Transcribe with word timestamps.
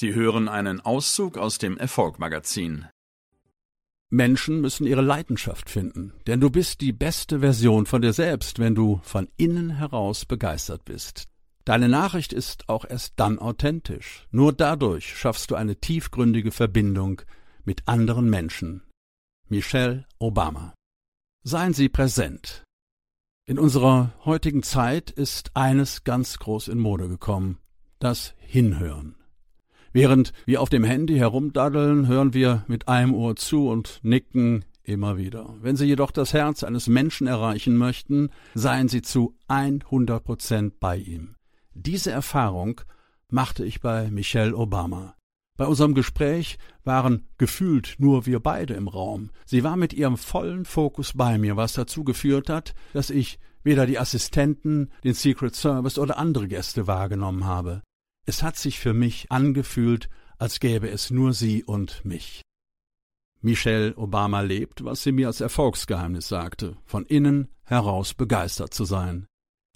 Sie 0.00 0.14
hören 0.14 0.48
einen 0.48 0.80
Auszug 0.80 1.36
aus 1.36 1.58
dem 1.58 1.76
Erfolgmagazin. 1.76 2.86
Menschen 4.08 4.62
müssen 4.62 4.86
ihre 4.86 5.02
Leidenschaft 5.02 5.68
finden, 5.68 6.14
denn 6.26 6.40
du 6.40 6.48
bist 6.48 6.80
die 6.80 6.94
beste 6.94 7.40
Version 7.40 7.84
von 7.84 8.00
dir 8.00 8.14
selbst, 8.14 8.58
wenn 8.60 8.74
du 8.74 9.00
von 9.02 9.28
innen 9.36 9.76
heraus 9.76 10.24
begeistert 10.24 10.86
bist. 10.86 11.28
Deine 11.66 11.90
Nachricht 11.90 12.32
ist 12.32 12.70
auch 12.70 12.86
erst 12.88 13.12
dann 13.16 13.38
authentisch. 13.38 14.26
Nur 14.30 14.54
dadurch 14.54 15.18
schaffst 15.18 15.50
du 15.50 15.54
eine 15.54 15.76
tiefgründige 15.76 16.50
Verbindung 16.50 17.20
mit 17.64 17.86
anderen 17.86 18.30
Menschen. 18.30 18.82
Michelle 19.50 20.06
Obama. 20.18 20.72
Seien 21.42 21.74
Sie 21.74 21.90
präsent. 21.90 22.64
In 23.44 23.58
unserer 23.58 24.14
heutigen 24.24 24.62
Zeit 24.62 25.10
ist 25.10 25.54
eines 25.54 26.04
ganz 26.04 26.38
groß 26.38 26.68
in 26.68 26.78
Mode 26.78 27.06
gekommen, 27.08 27.58
das 27.98 28.32
Hinhören. 28.38 29.19
Während 29.92 30.32
wir 30.46 30.60
auf 30.60 30.68
dem 30.68 30.84
Handy 30.84 31.16
herumdaddeln, 31.16 32.06
hören 32.06 32.32
wir 32.32 32.64
mit 32.68 32.86
einem 32.86 33.12
Ohr 33.12 33.34
zu 33.34 33.68
und 33.68 33.98
nicken 34.02 34.64
immer 34.84 35.16
wieder. 35.16 35.54
Wenn 35.60 35.76
Sie 35.76 35.86
jedoch 35.86 36.12
das 36.12 36.32
Herz 36.32 36.62
eines 36.62 36.86
Menschen 36.86 37.26
erreichen 37.26 37.76
möchten, 37.76 38.30
seien 38.54 38.88
Sie 38.88 39.02
zu 39.02 39.34
100 39.48 40.22
Prozent 40.22 40.80
bei 40.80 40.96
ihm. 40.96 41.34
Diese 41.74 42.10
Erfahrung 42.10 42.80
machte 43.30 43.64
ich 43.64 43.80
bei 43.80 44.10
Michelle 44.10 44.56
Obama. 44.56 45.14
Bei 45.56 45.66
unserem 45.66 45.94
Gespräch 45.94 46.58
waren 46.84 47.26
gefühlt 47.36 47.96
nur 47.98 48.26
wir 48.26 48.40
beide 48.40 48.74
im 48.74 48.88
Raum. 48.88 49.30
Sie 49.44 49.62
war 49.62 49.76
mit 49.76 49.92
ihrem 49.92 50.16
vollen 50.16 50.64
Fokus 50.64 51.12
bei 51.14 51.36
mir, 51.36 51.56
was 51.56 51.74
dazu 51.74 52.04
geführt 52.04 52.48
hat, 52.48 52.74
dass 52.92 53.10
ich 53.10 53.38
weder 53.62 53.86
die 53.86 53.98
Assistenten, 53.98 54.90
den 55.04 55.14
Secret 55.14 55.54
Service 55.54 55.98
oder 55.98 56.16
andere 56.16 56.48
Gäste 56.48 56.86
wahrgenommen 56.86 57.44
habe. 57.44 57.82
Es 58.30 58.44
hat 58.44 58.56
sich 58.56 58.78
für 58.78 58.94
mich 58.94 59.32
angefühlt, 59.32 60.08
als 60.38 60.60
gäbe 60.60 60.88
es 60.88 61.10
nur 61.10 61.34
sie 61.34 61.64
und 61.64 62.04
mich. 62.04 62.42
Michelle 63.40 63.96
Obama 63.96 64.40
lebt, 64.42 64.84
was 64.84 65.02
sie 65.02 65.10
mir 65.10 65.26
als 65.26 65.40
Erfolgsgeheimnis 65.40 66.28
sagte, 66.28 66.76
von 66.84 67.04
innen 67.06 67.48
heraus 67.64 68.14
begeistert 68.14 68.72
zu 68.72 68.84
sein. 68.84 69.26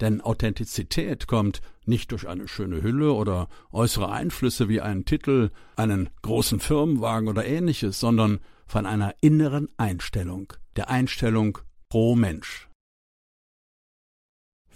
Denn 0.00 0.20
Authentizität 0.20 1.26
kommt 1.26 1.62
nicht 1.84 2.12
durch 2.12 2.28
eine 2.28 2.46
schöne 2.46 2.80
Hülle 2.80 3.14
oder 3.14 3.48
äußere 3.72 4.12
Einflüsse 4.12 4.68
wie 4.68 4.80
einen 4.80 5.04
Titel, 5.04 5.50
einen 5.74 6.10
großen 6.22 6.60
Firmenwagen 6.60 7.28
oder 7.28 7.44
ähnliches, 7.44 7.98
sondern 7.98 8.38
von 8.68 8.86
einer 8.86 9.16
inneren 9.20 9.66
Einstellung, 9.78 10.52
der 10.76 10.90
Einstellung 10.90 11.58
pro 11.88 12.14
Mensch. 12.14 12.68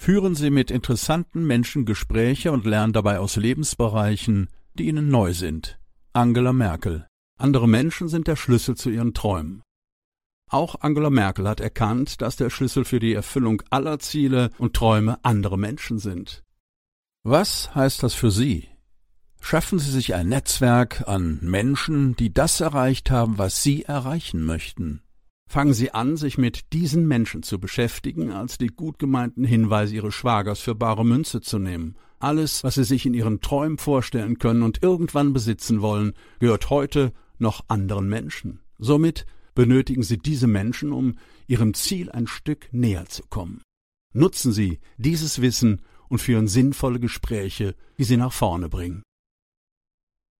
Führen 0.00 0.36
Sie 0.36 0.50
mit 0.50 0.70
interessanten 0.70 1.44
Menschen 1.44 1.84
Gespräche 1.84 2.52
und 2.52 2.64
lernen 2.64 2.92
dabei 2.92 3.18
aus 3.18 3.34
Lebensbereichen, 3.34 4.48
die 4.74 4.86
Ihnen 4.86 5.08
neu 5.08 5.34
sind. 5.34 5.80
Angela 6.12 6.52
Merkel. 6.52 7.06
Andere 7.36 7.68
Menschen 7.68 8.08
sind 8.08 8.28
der 8.28 8.36
Schlüssel 8.36 8.76
zu 8.76 8.90
ihren 8.90 9.12
Träumen. 9.12 9.60
Auch 10.48 10.76
Angela 10.80 11.10
Merkel 11.10 11.48
hat 11.48 11.60
erkannt, 11.60 12.22
dass 12.22 12.36
der 12.36 12.48
Schlüssel 12.48 12.84
für 12.84 13.00
die 13.00 13.12
Erfüllung 13.12 13.60
aller 13.70 13.98
Ziele 13.98 14.50
und 14.56 14.74
Träume 14.74 15.18
andere 15.24 15.58
Menschen 15.58 15.98
sind. 15.98 16.44
Was 17.24 17.74
heißt 17.74 18.02
das 18.02 18.14
für 18.14 18.30
Sie? 18.30 18.68
Schaffen 19.40 19.80
Sie 19.80 19.90
sich 19.90 20.14
ein 20.14 20.28
Netzwerk 20.28 21.06
an 21.08 21.40
Menschen, 21.42 22.14
die 22.16 22.32
das 22.32 22.60
erreicht 22.60 23.10
haben, 23.10 23.36
was 23.36 23.62
Sie 23.64 23.82
erreichen 23.82 24.44
möchten. 24.44 25.02
Fangen 25.50 25.72
Sie 25.72 25.92
an, 25.92 26.18
sich 26.18 26.36
mit 26.36 26.74
diesen 26.74 27.08
Menschen 27.08 27.42
zu 27.42 27.58
beschäftigen, 27.58 28.32
als 28.32 28.58
die 28.58 28.66
gut 28.66 28.98
gemeinten 28.98 29.44
Hinweise 29.44 29.94
Ihres 29.94 30.14
Schwagers 30.14 30.60
für 30.60 30.74
bare 30.74 31.06
Münze 31.06 31.40
zu 31.40 31.58
nehmen. 31.58 31.96
Alles, 32.18 32.64
was 32.64 32.74
Sie 32.74 32.84
sich 32.84 33.06
in 33.06 33.14
Ihren 33.14 33.40
Träumen 33.40 33.78
vorstellen 33.78 34.38
können 34.38 34.62
und 34.62 34.82
irgendwann 34.82 35.32
besitzen 35.32 35.80
wollen, 35.80 36.12
gehört 36.38 36.68
heute 36.68 37.14
noch 37.38 37.64
anderen 37.68 38.10
Menschen. 38.10 38.60
Somit 38.78 39.24
benötigen 39.54 40.02
Sie 40.02 40.18
diese 40.18 40.46
Menschen, 40.46 40.92
um 40.92 41.14
Ihrem 41.46 41.72
Ziel 41.72 42.10
ein 42.10 42.26
Stück 42.26 42.68
näher 42.72 43.06
zu 43.06 43.22
kommen. 43.30 43.62
Nutzen 44.12 44.52
Sie 44.52 44.80
dieses 44.98 45.40
Wissen 45.40 45.80
und 46.08 46.18
führen 46.18 46.46
sinnvolle 46.46 47.00
Gespräche, 47.00 47.74
die 47.96 48.04
Sie 48.04 48.18
nach 48.18 48.32
vorne 48.32 48.68
bringen. 48.68 49.02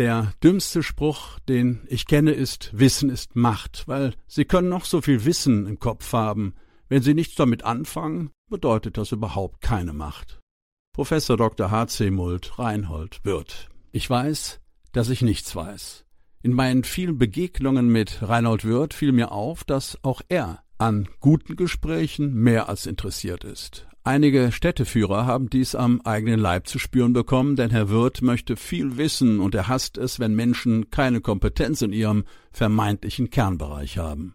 Der 0.00 0.32
dümmste 0.42 0.82
Spruch, 0.82 1.38
den 1.40 1.82
ich 1.86 2.06
kenne, 2.06 2.30
ist 2.30 2.70
Wissen 2.72 3.10
ist 3.10 3.36
Macht, 3.36 3.86
weil 3.86 4.14
Sie 4.26 4.46
können 4.46 4.70
noch 4.70 4.86
so 4.86 5.02
viel 5.02 5.26
Wissen 5.26 5.66
im 5.66 5.78
Kopf 5.78 6.14
haben. 6.14 6.54
Wenn 6.88 7.02
Sie 7.02 7.12
nichts 7.12 7.34
damit 7.34 7.64
anfangen, 7.64 8.30
bedeutet 8.48 8.96
das 8.96 9.12
überhaupt 9.12 9.60
keine 9.60 9.92
Macht. 9.92 10.40
Professor 10.94 11.36
Dr. 11.36 11.70
H.C. 11.70 12.10
Mult, 12.10 12.58
Reinhold, 12.58 13.20
Wirth. 13.24 13.68
Ich 13.92 14.08
weiß, 14.08 14.62
dass 14.92 15.10
ich 15.10 15.20
nichts 15.20 15.54
weiß. 15.54 16.06
In 16.40 16.54
meinen 16.54 16.84
vielen 16.84 17.18
Begegnungen 17.18 17.88
mit 17.90 18.26
Reinhold 18.26 18.64
Wirth 18.64 18.94
fiel 18.94 19.12
mir 19.12 19.32
auf, 19.32 19.64
dass 19.64 20.02
auch 20.02 20.22
er 20.30 20.62
an 20.78 21.10
guten 21.20 21.56
Gesprächen 21.56 22.32
mehr 22.32 22.70
als 22.70 22.86
interessiert 22.86 23.44
ist. 23.44 23.86
Einige 24.10 24.50
Städteführer 24.50 25.24
haben 25.24 25.50
dies 25.50 25.76
am 25.76 26.00
eigenen 26.00 26.40
Leib 26.40 26.66
zu 26.66 26.80
spüren 26.80 27.12
bekommen, 27.12 27.54
denn 27.54 27.70
Herr 27.70 27.90
Wirth 27.90 28.22
möchte 28.22 28.56
viel 28.56 28.96
wissen 28.96 29.38
und 29.38 29.54
er 29.54 29.68
hasst 29.68 29.98
es, 29.98 30.18
wenn 30.18 30.34
Menschen 30.34 30.90
keine 30.90 31.20
Kompetenz 31.20 31.80
in 31.80 31.92
ihrem 31.92 32.24
vermeintlichen 32.50 33.30
Kernbereich 33.30 33.98
haben. 33.98 34.34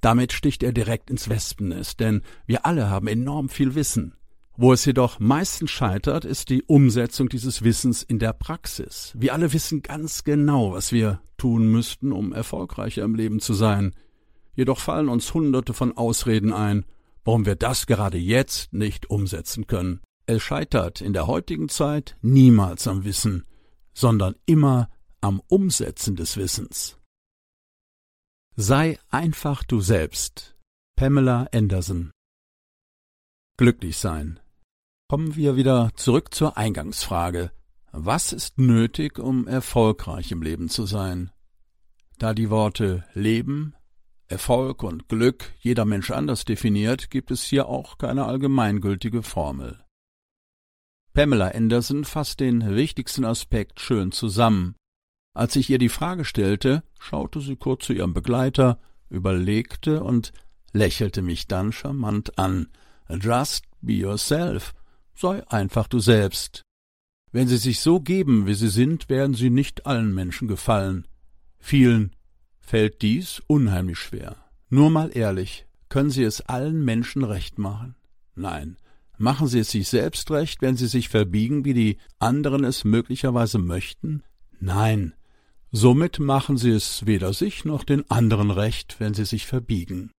Damit 0.00 0.32
sticht 0.32 0.62
er 0.62 0.72
direkt 0.72 1.10
ins 1.10 1.28
Wespennest, 1.28 2.00
denn 2.00 2.22
wir 2.46 2.64
alle 2.64 2.88
haben 2.88 3.08
enorm 3.08 3.50
viel 3.50 3.74
Wissen. 3.74 4.14
Wo 4.56 4.72
es 4.72 4.86
jedoch 4.86 5.18
meistens 5.18 5.70
scheitert, 5.70 6.24
ist 6.24 6.48
die 6.48 6.62
Umsetzung 6.62 7.28
dieses 7.28 7.62
Wissens 7.64 8.02
in 8.02 8.18
der 8.18 8.32
Praxis. 8.32 9.12
Wir 9.14 9.34
alle 9.34 9.52
wissen 9.52 9.82
ganz 9.82 10.24
genau, 10.24 10.72
was 10.72 10.92
wir 10.92 11.20
tun 11.36 11.70
müssten, 11.70 12.10
um 12.10 12.32
erfolgreicher 12.32 13.02
im 13.02 13.14
Leben 13.14 13.40
zu 13.40 13.52
sein. 13.52 13.94
Jedoch 14.54 14.80
fallen 14.80 15.10
uns 15.10 15.34
hunderte 15.34 15.74
von 15.74 15.94
Ausreden 15.94 16.54
ein, 16.54 16.86
warum 17.28 17.44
wir 17.44 17.56
das 17.56 17.86
gerade 17.86 18.16
jetzt 18.16 18.72
nicht 18.72 19.10
umsetzen 19.10 19.66
können. 19.66 20.00
Es 20.24 20.42
scheitert 20.42 21.02
in 21.02 21.12
der 21.12 21.26
heutigen 21.26 21.68
Zeit 21.68 22.16
niemals 22.22 22.88
am 22.88 23.04
Wissen, 23.04 23.44
sondern 23.92 24.34
immer 24.46 24.88
am 25.20 25.42
Umsetzen 25.46 26.16
des 26.16 26.38
Wissens. 26.38 26.96
Sei 28.56 28.98
einfach 29.10 29.62
du 29.62 29.82
selbst. 29.82 30.56
Pamela 30.96 31.46
Anderson 31.52 32.12
Glücklich 33.58 33.98
sein. 33.98 34.40
Kommen 35.10 35.36
wir 35.36 35.54
wieder 35.54 35.90
zurück 35.96 36.32
zur 36.32 36.56
Eingangsfrage. 36.56 37.52
Was 37.92 38.32
ist 38.32 38.56
nötig, 38.56 39.18
um 39.18 39.46
erfolgreich 39.46 40.32
im 40.32 40.40
Leben 40.40 40.70
zu 40.70 40.86
sein? 40.86 41.30
Da 42.16 42.32
die 42.32 42.48
Worte 42.48 43.04
Leben, 43.12 43.74
Erfolg 44.28 44.82
und 44.82 45.08
Glück 45.08 45.52
jeder 45.58 45.84
Mensch 45.84 46.10
anders 46.10 46.44
definiert, 46.44 47.10
gibt 47.10 47.30
es 47.30 47.42
hier 47.42 47.68
auch 47.68 47.98
keine 47.98 48.26
allgemeingültige 48.26 49.22
Formel. 49.22 49.82
Pamela 51.14 51.48
Anderson 51.48 52.04
fasst 52.04 52.40
den 52.40 52.76
wichtigsten 52.76 53.24
Aspekt 53.24 53.80
schön 53.80 54.12
zusammen. 54.12 54.76
Als 55.34 55.56
ich 55.56 55.70
ihr 55.70 55.78
die 55.78 55.88
Frage 55.88 56.24
stellte, 56.24 56.82
schaute 56.98 57.40
sie 57.40 57.56
kurz 57.56 57.86
zu 57.86 57.92
ihrem 57.92 58.12
Begleiter, 58.12 58.78
überlegte 59.08 60.04
und 60.04 60.32
lächelte 60.72 61.22
mich 61.22 61.46
dann 61.46 61.72
charmant 61.72 62.38
an. 62.38 62.68
Just 63.08 63.64
be 63.80 63.94
yourself. 63.94 64.74
Sei 65.14 65.46
einfach 65.48 65.88
du 65.88 65.98
selbst. 66.00 66.62
Wenn 67.32 67.48
Sie 67.48 67.56
sich 67.56 67.80
so 67.80 68.00
geben, 68.00 68.46
wie 68.46 68.54
Sie 68.54 68.68
sind, 68.68 69.08
werden 69.08 69.34
Sie 69.34 69.50
nicht 69.50 69.86
allen 69.86 70.14
Menschen 70.14 70.48
gefallen. 70.48 71.06
Vielen 71.58 72.14
fällt 72.68 73.00
dies 73.00 73.40
unheimlich 73.46 73.98
schwer. 73.98 74.36
Nur 74.68 74.90
mal 74.90 75.10
ehrlich, 75.16 75.66
können 75.88 76.10
Sie 76.10 76.22
es 76.22 76.42
allen 76.42 76.84
Menschen 76.84 77.24
recht 77.24 77.58
machen? 77.58 77.94
Nein. 78.34 78.76
Machen 79.16 79.48
Sie 79.48 79.60
es 79.60 79.70
sich 79.70 79.88
selbst 79.88 80.30
recht, 80.30 80.60
wenn 80.60 80.76
Sie 80.76 80.86
sich 80.86 81.08
verbiegen, 81.08 81.64
wie 81.64 81.72
die 81.72 81.98
anderen 82.18 82.64
es 82.64 82.84
möglicherweise 82.84 83.58
möchten? 83.58 84.22
Nein. 84.60 85.14
Somit 85.72 86.18
machen 86.18 86.58
Sie 86.58 86.70
es 86.70 87.06
weder 87.06 87.32
sich 87.32 87.64
noch 87.64 87.84
den 87.84 88.08
anderen 88.10 88.50
recht, 88.50 88.96
wenn 89.00 89.14
Sie 89.14 89.24
sich 89.24 89.46
verbiegen. 89.46 90.10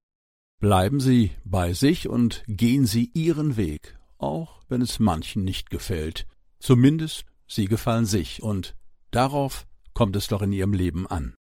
Bleiben 0.59 0.99
Sie 0.99 1.31
bei 1.45 1.73
sich 1.73 2.09
und 2.09 2.43
gehen 2.47 2.85
Sie 2.87 3.11
Ihren 3.13 3.57
Weg, 3.57 3.97
auch 4.17 4.61
wenn 4.67 4.81
es 4.81 4.99
manchen 4.99 5.43
nicht 5.43 5.69
gefällt. 5.69 6.25
Zumindest 6.59 7.25
Sie 7.47 7.65
gefallen 7.65 8.05
sich, 8.05 8.41
und 8.41 8.75
darauf 9.11 9.67
kommt 9.93 10.15
es 10.15 10.27
doch 10.27 10.41
in 10.41 10.51
Ihrem 10.51 10.73
Leben 10.73 11.07
an. 11.07 11.35